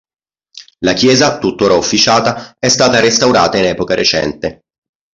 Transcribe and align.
La 0.79 0.93
chiesa, 0.93 1.37
tuttora 1.37 1.75
officiata, 1.75 2.55
è 2.57 2.69
stata 2.69 2.99
restaurata 2.99 3.59
in 3.59 3.65
epoca 3.65 3.93
recente. 3.93 4.63